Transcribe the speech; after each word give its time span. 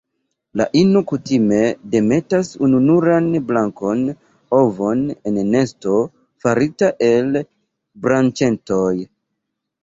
La 0.59 0.65
ino 0.77 1.01
kutime 1.09 1.57
demetas 1.95 2.49
ununuran 2.67 3.27
blankan 3.51 4.01
ovon 4.61 5.05
en 5.33 5.37
nesto 5.57 6.01
farita 6.47 6.91
el 7.11 7.31
branĉetoj. 8.09 8.91